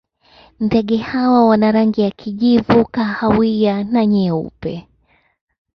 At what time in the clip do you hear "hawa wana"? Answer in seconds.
0.97-1.71